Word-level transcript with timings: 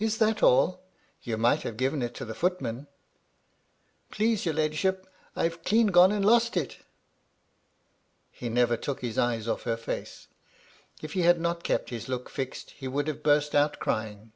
"Is 0.00 0.18
that 0.18 0.42
all? 0.42 0.82
You 1.22 1.36
might 1.36 1.62
have 1.62 1.76
given 1.76 2.02
it 2.02 2.12
to 2.16 2.24
the 2.24 2.34
footman."" 2.34 2.88
Please 4.10 4.44
your 4.44 4.52
ladyship, 4.54 5.06
I've 5.36 5.62
clean 5.62 5.86
gone 5.92 6.10
and 6.10 6.24
lost 6.26 6.56
it." 6.56 6.78
He 8.32 8.48
never 8.48 8.76
took 8.76 9.00
his 9.00 9.16
eyes 9.16 9.46
off 9.46 9.62
her 9.62 9.76
face. 9.76 10.26
If 11.02 11.12
he 11.12 11.22
had 11.22 11.40
not 11.40 11.62
kept 11.62 11.90
his 11.90 12.08
look 12.08 12.28
fixed, 12.28 12.70
he 12.70 12.88
would 12.88 13.06
have 13.06 13.22
burst 13.22 13.54
out 13.54 13.78
crying. 13.78 14.32